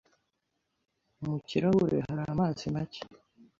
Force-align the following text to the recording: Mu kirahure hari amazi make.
Mu 1.23 1.35
kirahure 1.47 1.97
hari 2.07 2.21
amazi 2.31 2.63
make. 2.73 3.01